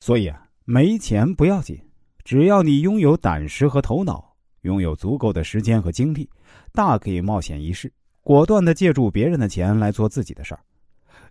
[0.00, 1.78] 所以啊，没钱不要紧，
[2.24, 6.28] 只要你拥有胆识和头脑，拥有足够的时间和精力，
[6.72, 7.92] 大可以冒险一试，
[8.22, 10.60] 果断的借助别人的钱来做自己的事儿。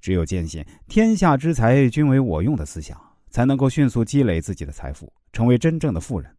[0.00, 2.98] 只有坚信“天下之财均为我用”的思想，
[3.28, 6.34] 才能够迅速积累自己的财富，成为真正的富人。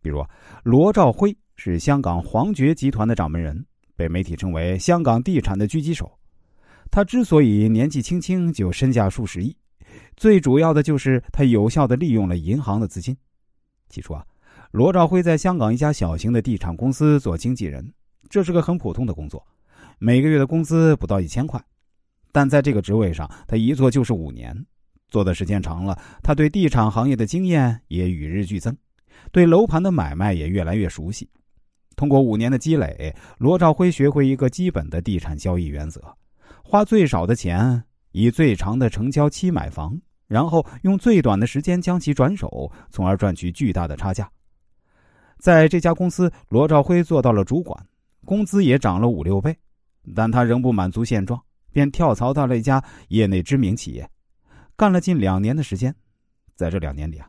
[0.00, 0.24] 比如，
[0.62, 3.62] 罗兆辉是香港皇爵集团的掌门人，
[3.94, 6.10] 被媒体称为香港地产的狙击手。
[6.90, 9.54] 他之所以年纪轻轻就身价数十亿。
[10.16, 13.16] 最主要的就是他有效的利用了银行的资金。
[13.88, 14.24] 起初啊，
[14.72, 17.92] 罗兆辉在香港一家小型的地产公司做经纪人，
[18.28, 19.44] 这是个很普通的工作，
[19.98, 21.62] 每个月的工资不到一千块。
[22.30, 24.54] 但在这个职位上，他一做就是五年，
[25.08, 28.76] 做的时间长了，他对地产行业的经验也与日俱增，
[29.32, 31.28] 对楼盘的买卖也越来越熟悉。
[31.96, 36.00] 通过五年的积累，罗兆辉学会一个基本的地产交易原则：
[36.62, 37.82] 花最少的钱，
[38.20, 39.96] 以最长的成交期买房。
[40.26, 44.30] 然后用最短的时间将其转手，从而赚取巨大的差价。
[45.38, 47.86] 在这家公司，罗兆辉做到了主管，
[48.26, 49.56] 工资也涨了五六倍，
[50.14, 54.06] 但他仍不满足现状，便跳槽到了一家业内知名企业，
[54.76, 55.94] 干了近两年的时间。
[56.54, 57.26] 在这两年里啊，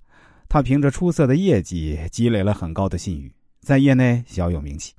[0.50, 4.94] 他凭着出色的业绩积累了很高的信誉，在业内小有名气。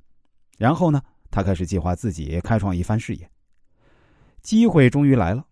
[0.57, 3.29] 然后呢，他开始计划自己开创一番事业。
[4.41, 5.45] 机会终于来了。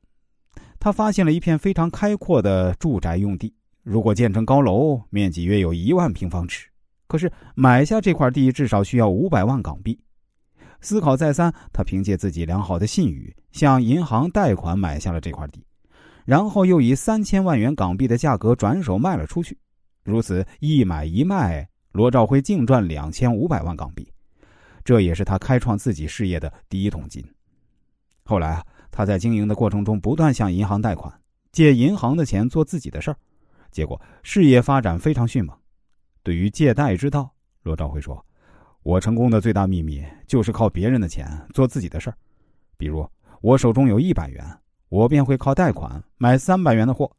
[0.80, 6.70] 他发现了一片非常开阔的住宅用地，如果建成高楼，面积约有一万平方尺。
[7.06, 10.00] 可是买下这块地至少需要五百万港币。
[10.80, 15.62] 思考再三，他凭借自己良好的信誉，向银行贷款买下了这块地，
[16.24, 19.58] 然后又以三千万元港币的价格转手卖了出去。
[20.06, 24.08] 如此一买一卖，罗兆辉净赚两千五百万港币，
[24.86, 27.22] 这也是他开创自己事业的第一桶金。
[28.24, 28.66] 后来啊。
[28.92, 31.14] 他在经营的过程中不断向银行贷款，
[31.52, 33.18] 借银行的钱做自己的事儿，
[33.72, 35.56] 结果事业发展非常迅猛。
[36.24, 37.32] 对于借贷之道，
[37.64, 38.24] 罗兆辉说
[38.84, 42.18] ：“我成功的最大秘密就是靠别人的钱做自己的事儿。
[42.78, 43.08] 比如，
[43.42, 44.46] 我手中有一百元，
[44.90, 47.10] 我便会靠贷款买三百元的货；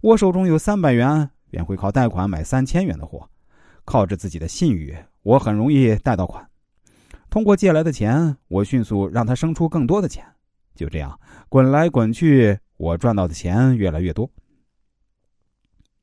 [0.00, 3.28] 我手中有三百元，便会靠贷款买三千元的货。
[3.84, 6.48] 靠着自己的信誉，我很容易贷到款。
[7.30, 10.24] 通过借来的钱，我迅速让他生出更多的钱。”
[10.76, 14.30] 就这样滚来滚去，我赚到的钱越来越多。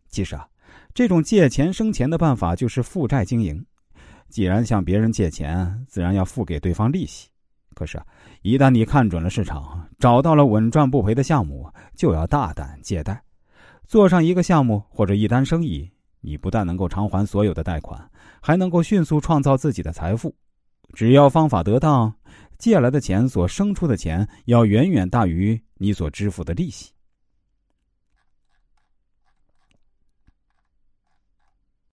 [0.10, 0.46] 其实啊，
[0.94, 3.66] 这种借钱生钱的办法就是负债经营。
[4.30, 7.30] 既然向别人借钱，自然要付给对方利息。
[7.76, 8.06] 可是啊，
[8.42, 13.22] 一旦你看准了市场，找到了稳赚不赔的项目，就要大胆借贷。
[13.86, 15.90] 做上一个项目或者一单生意，
[16.22, 18.10] 你不但能够偿还所有的贷款，
[18.42, 20.34] 还能够迅速创造自己的财富。
[20.94, 22.14] 只要方法得当。
[22.58, 26.92] 借来的钱所生出的钱要远远大于你所支付的利息。